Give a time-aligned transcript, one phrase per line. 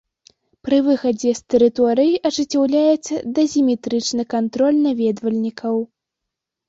[0.67, 5.75] Пры выхадзе з тэрыторыі ажыццяўляецца дазіметрычны кантроль наведвальнікаў.